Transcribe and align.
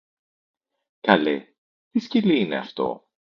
Καλέ, 1.01 1.45
τι 1.91 1.99
σκυλί 1.99 2.39
είναι 2.39 2.57
αυτό; 2.57 3.07